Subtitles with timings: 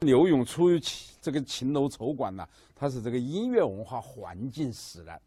[0.00, 0.80] 刘永出于
[1.20, 5.20] 这个秦楼丑馆呢，它是这个音乐文化环境使然。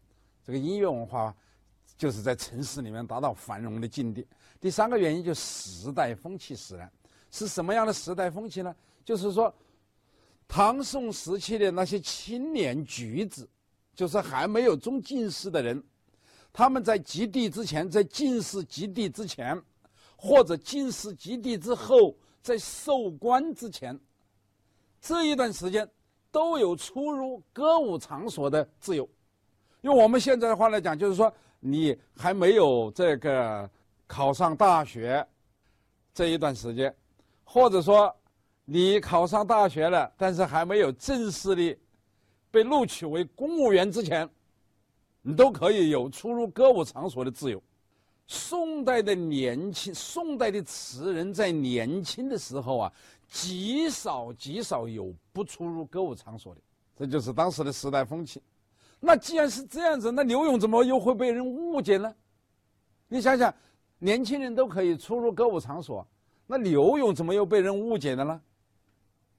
[0.44, 1.34] 这个音乐文化
[1.96, 4.26] 就是在城市里面达到繁荣的境地。
[4.60, 6.90] 第三个原因就是时代风气使然。
[7.30, 8.74] 是什么样的时代风气呢？
[9.04, 9.54] 就是说，
[10.46, 13.48] 唐宋时期的那些青年举子，
[13.94, 15.82] 就是还没有中进士的人，
[16.52, 19.60] 他们在及第之前，在进士及第之前，
[20.16, 23.98] 或者进士及第之后，在授官之前，
[25.02, 25.86] 这一段时间
[26.30, 29.06] 都有出入歌舞场所的自由。
[29.80, 33.68] 用我们现在的话来讲，就是说你还没有这个
[34.06, 35.26] 考上大学
[36.14, 36.94] 这一段时间，
[37.42, 38.14] 或者说
[38.64, 41.76] 你考上大学了，但是还没有正式的
[42.52, 44.28] 被录取为公务员之前，
[45.20, 47.60] 你都可以有出入歌舞场所的自由。
[48.28, 52.92] 宋代的年轻，宋代的词人在年轻的时候啊，
[53.32, 56.60] 极少极少有不出入歌舞场所的，
[56.94, 58.42] 这就是当时的时代风气。
[59.00, 62.14] 那既然是这样子，那刘勇怎么又会被人误解呢？
[63.08, 63.52] 你想想，
[63.98, 66.06] 年轻人都可以出入歌舞场所，
[66.46, 68.40] 那刘勇怎么又被人误解了呢？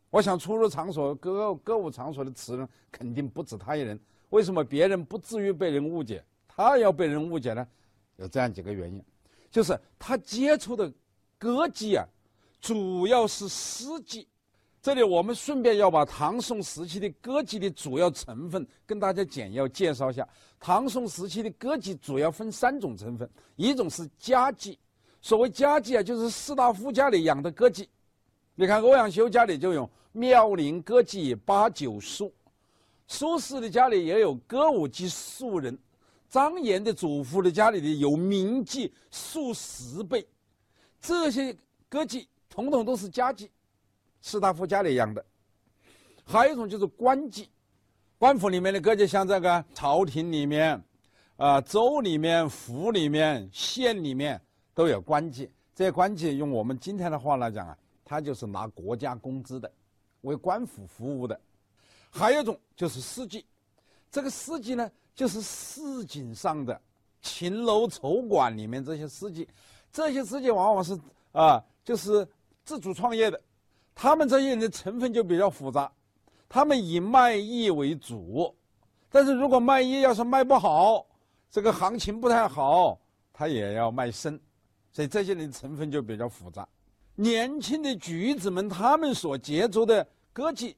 [0.09, 3.99] 我想出入场所歌歌舞场所的词人肯定不止他一人。
[4.31, 7.67] 为什么别人不至于被人误解，他要被人误解呢？
[8.17, 9.03] 有这样几个原因，
[9.51, 10.91] 就是他接触的
[11.37, 12.05] 歌妓啊，
[12.63, 14.25] 主要是诗妓。
[14.81, 20.25] 这里我们顺便要把唐宋时期的歌妓的主要成分跟大家简要介绍一下。
[20.61, 24.77] 唐宋时期的歌妓主要分三种成分，一种是家妓，
[25.21, 27.85] 所谓家妓啊，就是士大夫家里养的歌妓。
[28.55, 32.33] 你看欧阳修家里就有妙龄歌妓八九数，
[33.07, 35.77] 苏轼的家里也有歌舞伎数人，
[36.29, 40.25] 张炎的祖父的家里的有名妓数十倍，
[41.01, 41.53] 这些
[41.89, 43.49] 歌妓统统都是家妓。
[44.21, 45.25] 士大夫家里养的，
[46.23, 47.47] 还有一种就是官妓，
[48.19, 50.79] 官府里面的歌妓，像这个朝廷里面，
[51.35, 54.39] 啊州里面、府里面、县里面
[54.75, 55.49] 都有官妓。
[55.73, 59.69] 这些官妓用我们今天的话来讲啊，他就是拿国家工资的，
[60.21, 61.37] 为官府服务的。
[62.11, 63.43] 还有一种就是司妓，
[64.11, 66.79] 这个司妓呢，就是市井上的
[67.19, 69.47] 秦楼丑馆里面这些司妓，
[69.91, 70.97] 这些司妓往往是
[71.31, 72.25] 啊，就是
[72.63, 73.39] 自主创业的。
[73.95, 75.91] 他们这些人的成分就比较复杂，
[76.49, 78.53] 他们以卖艺为主，
[79.09, 81.05] 但是如果卖艺要是卖不好，
[81.51, 82.99] 这个行情不太好，
[83.31, 84.39] 他也要卖身，
[84.91, 86.67] 所以这些人的成分就比较复杂。
[87.15, 90.03] 年轻的举子们，他们所接触的
[90.33, 90.73] 歌妓，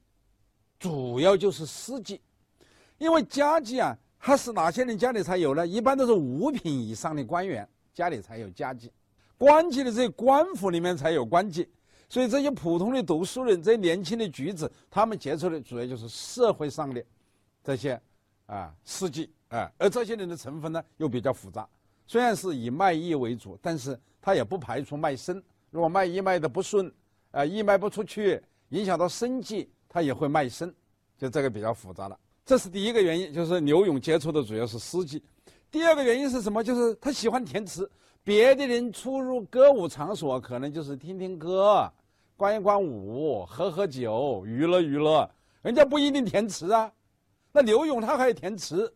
[0.78, 2.20] 主要就是诗妓，
[2.98, 5.66] 因为家妓啊，他是哪些人家里才有呢？
[5.66, 8.90] 一般都是五品以上的官员家里才有家妓，
[9.38, 11.68] 官妓的这些官府里面才有官妓。
[12.08, 17.04] 所以这些普通的读书人，这些年轻的举子，他们接触的主要就是社会上的
[17.64, 18.00] 这些
[18.46, 21.68] 啊事迹啊，而这些人的成分呢又比较复杂。
[22.06, 25.44] 虽然是以卖艺为主，但是他也不排除卖身。
[25.72, 26.94] 如果卖艺卖的不顺，
[27.32, 30.74] 啊，艺卖不出去，影响到生计，他也会卖身。
[31.18, 32.18] 就这个比较复杂了。
[32.46, 35.20] 这是第一个原因，就是刘永接触的主要是诗妓。
[35.72, 36.64] 第二个原因是什么？
[36.64, 37.90] 就是他喜欢填词。
[38.26, 41.88] 别的人出入歌舞场所，可能就是听听歌、
[42.36, 45.30] 观一观舞、喝喝酒、娱乐娱乐，
[45.62, 46.92] 人家不一定填词啊。
[47.52, 48.92] 那刘永他还要填词，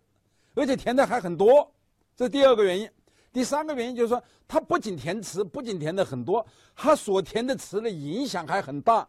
[0.55, 1.71] 而且填的还很多，
[2.15, 2.89] 这是第二个原因。
[3.31, 6.43] 第三个原因就是说，他不仅填词，不仅填的很多，
[6.75, 9.07] 他所填的词的影响还很大。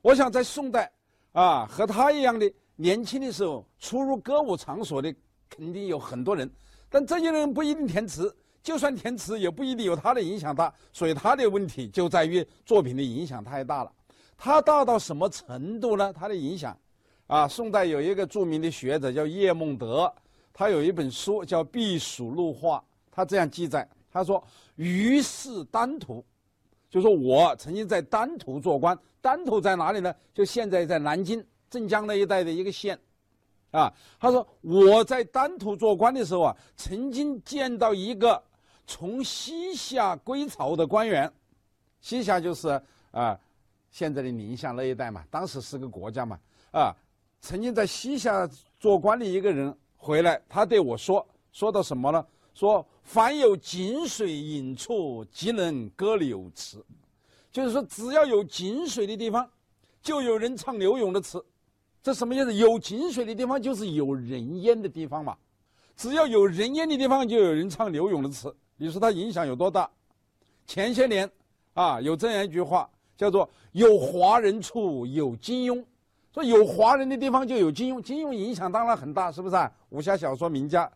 [0.00, 0.90] 我想在宋代
[1.32, 5.14] 啊，和他一样的年轻的时候出入歌舞场所的，
[5.50, 6.50] 肯定有很多人，
[6.88, 8.34] 但这些人不一定填词。
[8.68, 13.90] 就算填词也不一定有他的影响大，所以他的问题就在于作品的影响太大了。
[14.36, 16.12] 他大到什么程度呢？
[16.12, 16.78] 他的影响，
[17.28, 20.12] 啊，宋代有一个著名的学者叫叶梦得，
[20.52, 22.76] 他有一本书叫《避暑录话》，
[23.10, 24.44] 他这样记载：他说，
[24.76, 26.22] 于是丹徒，
[26.90, 28.94] 就说我曾经在丹徒做官。
[29.22, 30.14] 丹徒在哪里呢？
[30.34, 32.98] 就现在在南京镇江那一带的一个县。
[33.70, 33.90] 啊，
[34.20, 38.42] 他说我在丹徒做官的时候啊，曾经见到一个。
[38.88, 41.30] 从西夏归朝的官员，
[42.00, 42.68] 西夏就是
[43.10, 43.38] 啊，
[43.90, 46.38] 现在的宁夏那一带嘛，当时是个国家嘛，
[46.72, 46.90] 啊，
[47.42, 48.48] 曾经在西夏
[48.80, 52.26] 做官的一个人回来，他对我说，说到什么呢？
[52.54, 56.82] 说凡有井水引处，即能歌柳词，
[57.52, 59.48] 就是说只要有井水的地方，
[60.00, 61.44] 就有人唱柳永的词，
[62.02, 62.54] 这什么意思？
[62.54, 65.36] 有井水的地方就是有人烟的地方嘛，
[65.94, 68.56] 只要有人烟的地方，就有人唱柳永的词。
[68.80, 69.90] 你说它影响有多大？
[70.66, 71.28] 前些年，
[71.74, 75.84] 啊，有这样一句话，叫做有华人处有金庸。
[76.32, 79.70] 说有华人的地方就有金庸，金庸影响当然很大，是不是啊？
[79.88, 80.88] 武侠小说名家，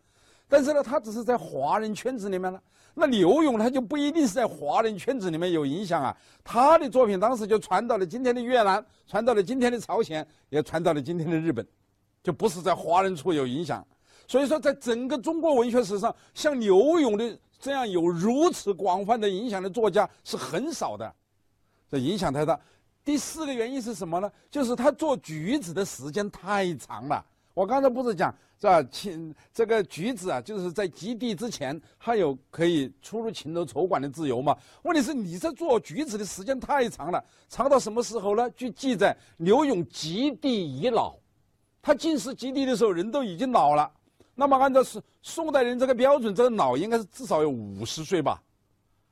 [0.49, 2.63] 但是呢，他只是在华人圈子里面了。
[2.95, 11.67] 那刘勇他就不一定是在华人圈子里面有影响啊，他的作品当时就传到了今天的越南，传到了今天的朝鲜，也传到了今天的日本，
[12.23, 13.85] 就不是在华人处有影响。
[14.29, 21.15] 所以说，在整个中国文学史上，像刘勇的这样有如此广泛的影响的作家是很少的，
[21.89, 22.59] 这影响太大。
[23.05, 24.29] 第四个原因是什么呢？
[24.51, 27.25] 就是他做举子的时间太长了。
[27.55, 28.83] 我刚才不是讲是吧？
[28.91, 34.57] 秦这个举子啊，就是在及第之前，还有可以出入秦楼筹馆的自由嘛。
[34.83, 38.51] 问题是你这做举子的时间太长了，长到什么时候呢？
[38.57, 41.15] 据记载，刘永及第已老，
[41.81, 43.89] 他进士及第的时候人都已经老了。
[44.35, 48.43] 那么按照是宋代人这个标准，这个老应该是至少有五十岁吧？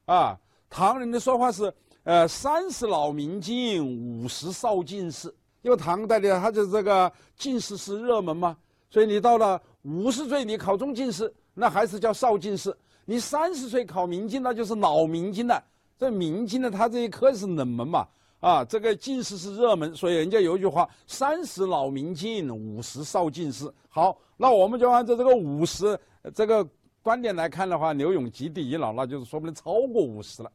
[0.06, 0.38] 啊，
[0.68, 1.72] 唐人的说法是。
[2.04, 5.32] 呃，三十老明经，五十少进士。
[5.60, 8.56] 因为唐代的他就这个进士是热门嘛，
[8.88, 12.72] 所以你到了五十岁，你考中进士，那还是叫少进士；
[13.04, 15.62] 你三十岁考明经，那就是老明经了。
[15.98, 18.08] 这明经呢，他这一科是冷门嘛，
[18.40, 23.70] 啊，这个进士是热门，所以人家有一句话：三十老明镜，五十少进士。
[23.88, 25.98] 好，那我们就按照这个五十
[26.34, 26.66] 这个
[27.02, 30.50] 观点来看的话，刘永及第已老，那就是说不定超过五十了。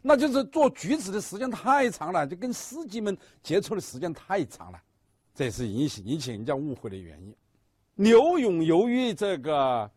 [0.00, 4.80] 那就是做举子的时间太长了，就跟司机们接触的时间太长了，
[5.34, 7.34] 这是引起引起人家误会的原因。
[7.94, 9.88] 刘永由于这个，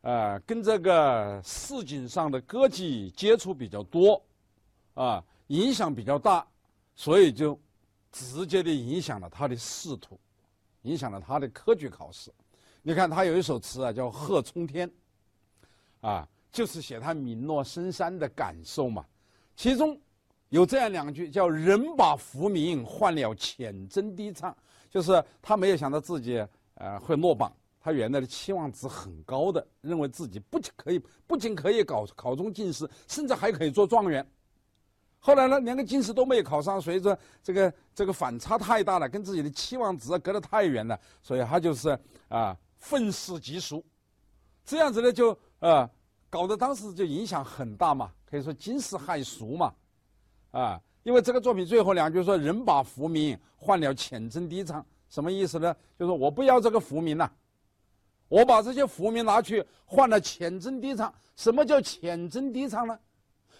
[0.00, 4.20] 呃，跟这个市井上的歌妓接触比较多，
[4.94, 6.44] 啊，影响比较大，
[6.94, 7.58] 所以就
[8.10, 10.18] 直接的影响了他的仕途，
[10.82, 12.30] 影响了他的科举考试。
[12.82, 14.88] 你看他有一首词啊，叫《贺冲天》，
[16.00, 19.04] 啊，就是写他名落深山的感受嘛。
[19.54, 19.98] 其中
[20.48, 24.54] 有这样两句，叫“人把浮名换了浅斟低唱”，
[24.90, 34.26] 就是他没有想到自己呃会落榜，他原来的期望值很高的，认为自己不仅可以不仅可以搞考中进士，甚至还可以做状元。
[35.24, 41.96] 后来呢，连个进士都没有考上，所以说这个这个反差太大了，跟自己的期望值隔得太远了，所以他就是
[42.28, 43.84] 啊愤世嫉俗，
[44.64, 45.30] 这样子呢就
[45.60, 45.88] 啊
[46.28, 48.10] 搞得当时就影响很大嘛。
[48.24, 49.72] 可以说惊世骇俗嘛，
[50.50, 55.76] 啊，因为这个作品最后两句说“人把浮名换了浅斟低唱”，什么意思呢？
[55.96, 57.32] 就是我不要这个浮名了，
[58.26, 61.14] 我把这些浮名拿去换了浅斟低唱。
[61.36, 62.98] 什么叫浅斟低唱呢？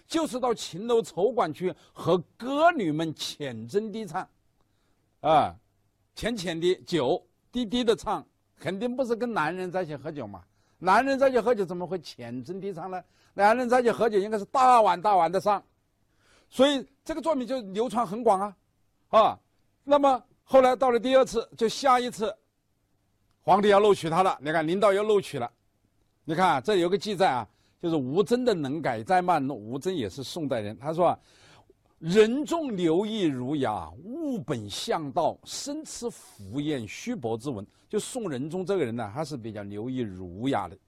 [0.06, 4.28] 就是到秦楼筹馆去和歌女们浅斟低唱，
[5.20, 5.54] 啊，
[6.14, 8.24] 浅浅的酒，低低的唱，
[8.58, 10.42] 肯定不是跟男人在一起喝酒嘛。
[10.78, 13.02] 男人在一起喝酒怎么会浅斟低唱呢？
[13.34, 15.62] 男人在一起喝酒，应该是大碗大碗的上，
[16.50, 18.56] 所以这个作品就流传很广啊，
[19.10, 19.38] 啊，
[19.84, 22.36] 那么后来到了第二次，就下一次，
[23.40, 25.50] 皇帝要录取他了，你看领导要录取了，
[26.24, 27.48] 你看这有个记载啊，
[27.82, 31.18] 就是吴真的能改再慢，吴真也是宋代人，他说，
[31.98, 37.66] 人重留意儒雅，物本向道，生吃浮艳虚薄之文。
[37.88, 40.78] 就宋仁宗这个人呢，他是比较留意儒雅的，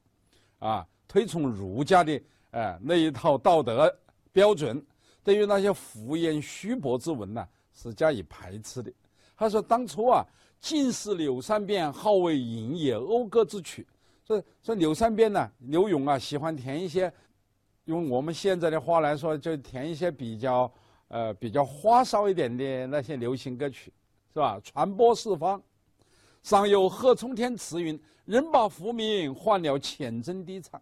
[0.60, 2.22] 啊，推崇儒家的。
[2.52, 3.92] 哎，那一套道德
[4.32, 4.80] 标准，
[5.24, 8.92] 对于那些浮言虚薄之文呢，是加以排斥的。
[9.36, 10.24] 他说：“当初啊，
[10.60, 13.84] 进士柳三变好为吟也讴歌之曲。
[14.26, 17.12] 说说柳三变呢，柳永啊，喜欢填一些，
[17.84, 20.72] 用我们现在的话来说，就填一些比较
[21.08, 23.92] 呃比较花哨一点的那些流行歌曲，
[24.32, 24.58] 是吧？
[24.64, 25.62] 传播四方。
[26.42, 30.80] 上有贺冲天词云：‘人把浮名换了浅斟低唱。’”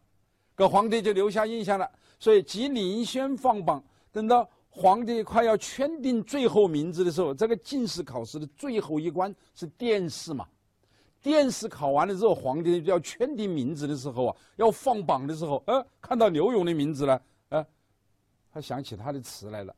[0.56, 3.82] 给皇帝就留下印象了，所以即领先放榜，
[4.12, 10.46] 等到皇帝快要圈定最后名字的时候，这个进士考试的最后一关是殿试嘛？
[11.22, 17.64] 殿试考完了之后，皇帝要圈定名字的时候啊，要放榜的时候，呃，看到刘永的名字了，呃，
[18.52, 19.74] 他想起他的词来了，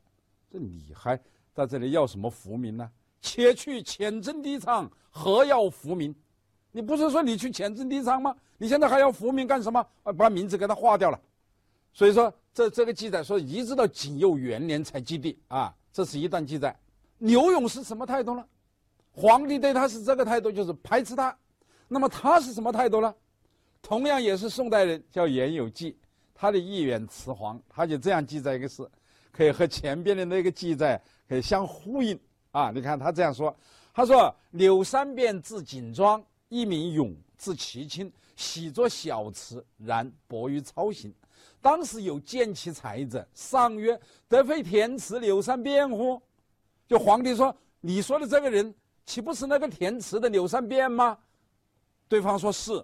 [0.49, 1.15] 这你还
[1.53, 2.89] 在这里要什么浮名呢？
[3.21, 6.13] 且去浅斟低唱，何要浮名？
[6.71, 8.35] 你不是说你去浅斟低唱吗？
[8.57, 9.85] 你现在还要福名干什么？
[10.17, 11.19] 把名字给他划掉了。
[11.93, 16.77] 所以说，这这个记载说，一直到景佑元年才继帝啊，这是一段记载。
[17.19, 18.45] 刘勇是什么态度呢？
[19.15, 21.35] 皇帝对他是这个态度，就是排斥他。
[21.87, 23.13] 那么他是什么态度呢？
[23.81, 25.97] 同样也是宋代人，叫严有纪，
[26.33, 28.85] 他的《一元辞皇》，他就这样记载一个事，
[29.31, 32.19] 可以和前边的那个记载可以相呼应
[32.51, 32.71] 啊。
[32.71, 33.55] 你看他这样说，
[33.93, 41.11] 他说：“柳三变字景庄。”一名勇，字其清，喜作小词，然博于操行。
[41.59, 46.21] 当时有见其才者，上曰：“得非填词柳三变乎？”
[46.87, 48.73] 就皇帝说：“你说的这个人，
[49.05, 51.17] 岂不是那个填词的柳三变吗？”
[52.09, 52.83] 对方说是。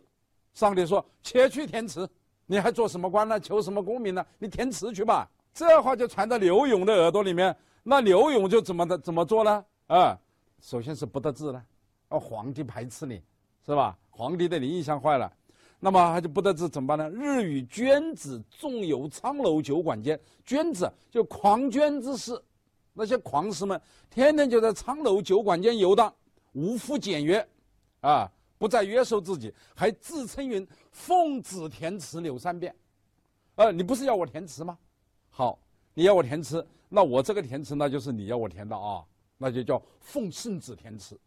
[0.54, 2.10] 上帝说：“且去填词，
[2.46, 3.40] 你还做什么官呢？
[3.40, 4.26] 求什么功名呢？
[4.38, 7.56] 你填词去吧。”这话就传到刘永的耳朵里面。
[7.84, 9.66] 那刘永就怎么的怎么做呢？
[9.88, 10.18] 啊，
[10.62, 11.64] 首先是不得志了，
[12.10, 13.22] 啊，皇帝排斥你，
[13.66, 13.98] 是吧？
[14.10, 15.32] 皇帝对你印象坏了。
[15.80, 17.10] 那么他就不得志怎么办呢？
[17.10, 22.40] 日与娟子纵游苍楼酒馆间，娟子就狂娟之士，
[22.94, 23.80] 那些狂士们
[24.10, 26.14] 天天就在苍楼酒馆间游荡，
[26.54, 27.48] 无复简约，
[28.02, 32.76] 啊，不再约束自己，还自称云奉旨填词柳三变，
[33.56, 34.78] 呃，你不是要我填词吗？
[35.30, 35.58] 好，
[35.94, 39.04] 你要我填词，那我这个填词那就是你要我填的啊，
[39.38, 41.18] 那就叫奉圣旨填词，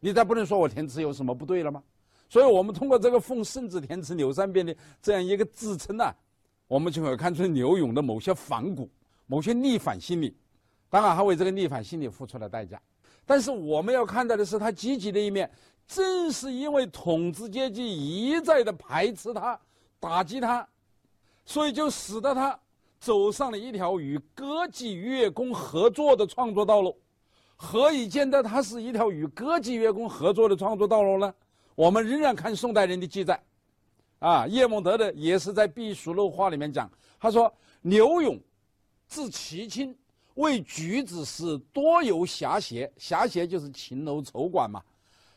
[0.00, 1.82] 你再不能说我填词有什么不对了吗？
[2.28, 6.12] 所以我们通过这个奉圣旨填词柳三变的这样一个自称呢，
[6.66, 8.90] 我们就会看出刘勇的某些反骨、
[9.26, 10.36] 某些逆反心理。
[10.90, 12.80] 当然，他为这个逆反心理付出了代价。
[13.26, 15.50] 但是我们要看到的是他积极的一面。
[15.86, 19.58] 正是因为统治阶级一再的排斥他、
[19.98, 20.68] 打击他，
[21.46, 22.58] 所以就使得他
[23.00, 26.94] 走上了一条与歌妓乐工合作的创作道路。
[27.56, 31.34] 何以见得他是一条与歌妓乐工合作的创作道路呢？
[31.74, 33.42] 我们仍然看宋代人的记载，
[34.18, 38.38] 啊，叶梦得的也是在《避暑录话》里面讲，他说刘永
[39.06, 39.96] 自齐亲，
[40.38, 44.80] 为举子时多游侠邪，侠邪就是秦楼丑馆嘛，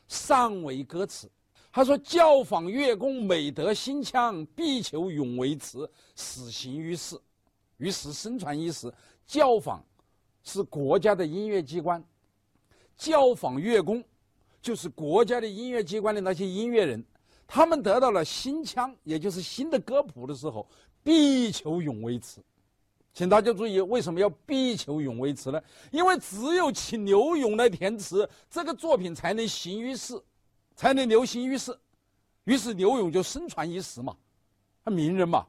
[0.08, 1.30] 尚为歌词。
[1.72, 7.20] 他说教坊乐工美德心腔，必求永为词，死行于世。
[7.78, 8.94] 于是声传一时，
[9.26, 9.84] 教坊
[10.44, 12.04] 是国家的音乐机关，
[12.96, 14.04] 教坊乐工。
[14.62, 17.04] 就是国家的音乐机关的那些音乐人，
[17.48, 20.68] 他们得到了新腔，也就是新的歌谱的时候，
[21.02, 22.40] 必求咏为词。
[23.14, 25.62] 请大家注意，为什么要必求咏为词呢？
[25.92, 30.22] 因为只有请刘永来填词，这个作品才能行于世，
[30.76, 31.78] 才能流行于世。
[32.46, 34.16] 于是刘永就声传一时嘛，
[34.84, 35.46] 他名人嘛，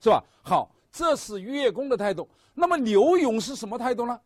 [0.00, 0.22] 是吧？
[0.42, 2.28] 好，这是乐工的态度。
[2.54, 4.20] 那么刘永是什么态度呢？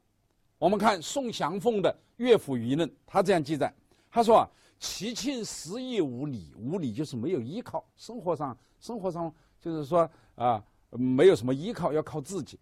[0.59, 3.73] 我们看宋祥凤的《乐府舆论》，他这样记载。
[4.11, 10.64] 他说啊，其庆失意无礼，无礼就是没有依靠，生活上生活上就是说啊，
[10.98, 12.58] 没有什么依靠，要靠自己，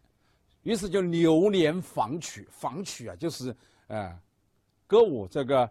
[0.63, 3.55] 于是就流连访曲，访曲啊，就是
[3.87, 4.19] 呃，
[4.87, 5.71] 歌舞这个，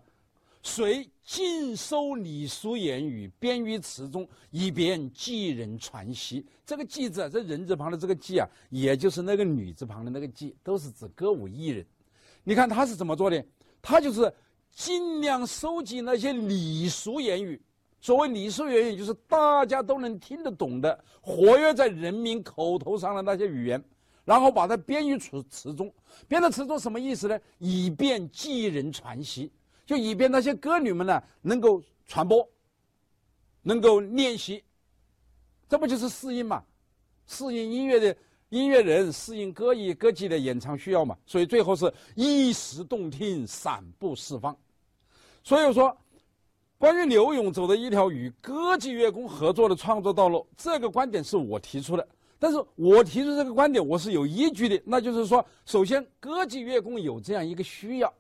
[0.62, 6.46] 随尽收礼俗言语，编于词中，以便记人传习。
[6.66, 11.86] 这个记字，这人字旁的这个记啊，也就是那个女字旁的那个记，都是指歌舞艺人。
[12.44, 13.46] 你看他是怎么做的？
[13.82, 14.34] 他就是。
[14.74, 17.62] 尽量收集那些礼俗言语，
[18.02, 23.82] 所谓礼俗言语，就是大家都能听得懂的，活跃在人民口头上的那些语言，
[24.26, 25.94] 然后把它编于词词中。
[26.28, 27.40] 编到词中什么意思呢？
[27.60, 29.52] 以便继人传习，
[29.86, 32.46] 就以便那些歌女们呢能够传播，
[33.62, 34.64] 能够练习。
[35.70, 36.64] 这不就是适应嘛？
[37.28, 38.18] 适应音乐的
[38.50, 41.16] 音乐人，适应歌艺歌妓的演唱需要嘛？
[41.26, 44.58] 所以最后是一时动听，散步四方。
[45.44, 45.96] 所以说，
[46.82, 52.08] 关于刘勇走的一条与歌伎乐工合作的创作道路，这个观点是我提出的。
[52.40, 54.82] 但是我提出这个观点，我是有依据的。
[54.84, 58.12] 那就是说，首先，歌伎乐工有这样一个需要，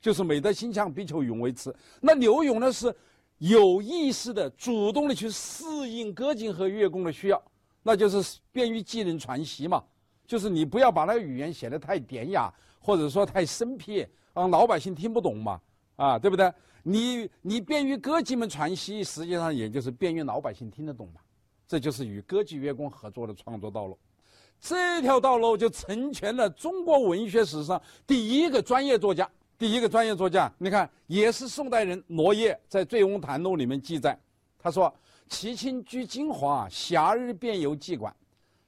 [0.00, 1.74] 就是美德心腔，必求永为词。
[2.00, 2.94] 那刘勇呢，是
[3.38, 7.42] 有意识的、主动的去适应歌伎和乐工的需要，
[7.82, 9.82] 那就是便于技能传习嘛。
[10.24, 15.60] 就是你不要把那个语言写得太典雅，或者说太生僻，让老百姓听不懂嘛。
[15.96, 16.52] 啊，对不对？
[16.84, 21.20] 你你便于歌妓们传习，实际上也就是便于老百姓听得懂嘛。
[21.66, 23.98] 这就是与歌妓乐工合作的创作道路。
[24.60, 29.28] 这条道路就成全了中国文学史上第一个专业作家。
[29.56, 34.18] 第一个专业作家，你看，也是宋代人罗烨在《醉翁谈录》里面记载，
[34.58, 34.92] 他说
[35.28, 38.14] ：“其亲居金华，暇日便游妓馆。”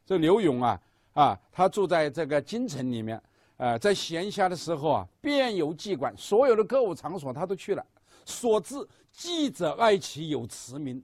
[0.06, 0.80] 这刘永啊
[1.12, 3.20] 啊，他住在这个京城里面。
[3.56, 7.84] 呃，在闲暇的时候啊，便游妓馆，所有的歌舞场所他都去了。
[8.26, 8.74] 所至，
[9.10, 11.02] 记者爱其有词名，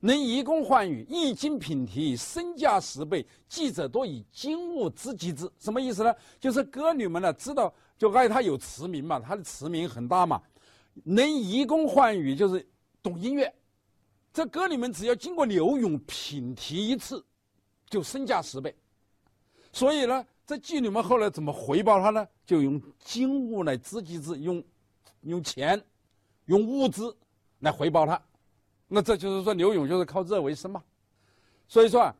[0.00, 3.24] 能移宫换羽，一经品题，身价十倍。
[3.48, 6.12] 记者多以金物知己之，什么意思呢？
[6.40, 10.42] 就是歌女们呢，知道就爱他有词名嘛，他的词名很大嘛，
[11.04, 12.68] 能移宫换羽，就是
[13.00, 13.54] 懂音乐。
[14.32, 17.24] 这歌女们只要经过刘永品题一次，
[17.88, 18.74] 就身价十倍。
[19.72, 20.26] 所以呢。
[20.48, 22.26] 这妓女们后来怎么回报他呢？
[22.46, 24.64] 就用金物来资己之，用
[25.20, 25.78] 用钱、
[26.48, 27.16] 用物资
[27.60, 28.20] 来回报他。
[28.86, 30.82] 那这就是说，刘勇就是靠这为生嘛。
[31.66, 32.14] 所以说啊，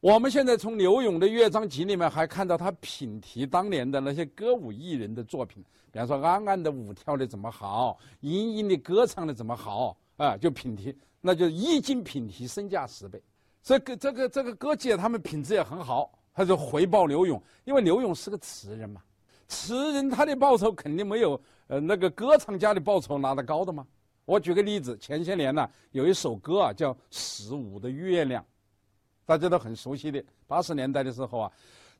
[0.00, 13.22] 我们现在从刘勇的乐章集里面还看到他品题当年的那些歌舞艺人的作品，比方说安安的舞跳的怎么好，殷殷的歌唱的怎么好啊，就品题，那就一经品题身价十倍。
[13.62, 19.02] 这个这个这个歌妓他们品质也很好，他就回报刘勇，因为刘勇是个词人嘛，
[19.50, 23.86] 词人他的报酬肯定没有呃那个歌唱家的报酬拿得高的嘛。
[24.24, 28.42] 我举个例子，前些年呢有一首歌啊叫《十五的月亮》。
[29.26, 31.52] 大家都很熟悉的，八十年代的时候啊，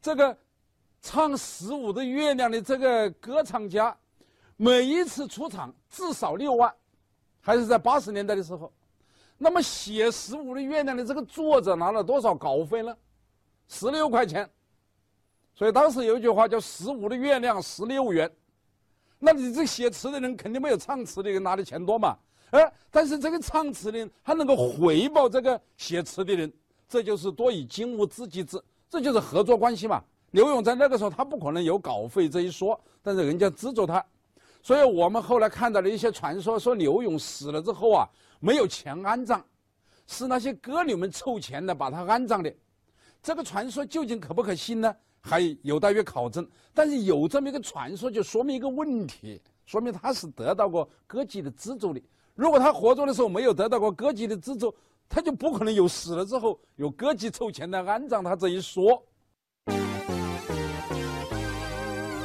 [0.03, 0.37] 这个
[1.01, 3.97] 唱《十五的月亮》的这个歌唱家，
[4.57, 6.73] 每一次出场至少六万，
[7.41, 8.73] 还是在八十年代的时候。
[9.39, 12.97] 那么写《十五的月亮》的这个作者拿了多少稿费呢？
[13.69, 14.49] 十六块钱。
[15.55, 18.31] 所以当时有一句话叫“十五的月亮十六圆”。
[19.19, 22.17] 那你这写词的人肯定没有唱词的人拿的钱多嘛？
[22.51, 26.53] 哎，但是这个唱词的人他能够回报这个写词的人。
[26.89, 30.03] 这就是多以金物知己之，这就是合作关系嘛。
[30.33, 34.05] 刘勇在那个时候他不可能有稿费这一说，但是人家资助他，
[34.61, 38.09] 所以我们后来看到了一些传说，说刘勇死了之后啊
[38.41, 39.41] 没有钱安葬，
[40.09, 42.53] 是那些歌女们凑钱的把他安葬的。
[43.23, 44.93] 这个传说究竟可不可信呢？
[45.21, 46.47] 还有待于考证。
[46.73, 52.01] 但是有这么一个传说，就说明一个问题，说明他是得到过歌妓的资助的。
[52.35, 54.75] 如果他活着的时候没有得到过歌妓的资助，
[55.09, 59.03] 他就不可能有死了之后有歌妓凑钱来安葬他这一说。